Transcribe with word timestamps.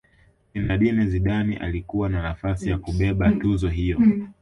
zinedine 0.53 1.05
zidane 1.05 1.57
alikuwa 1.57 2.09
na 2.09 2.21
nafasi 2.23 2.69
ya 2.69 2.77
kubeba 2.77 3.31
tuzo 3.31 3.69
hiyo 3.69 3.99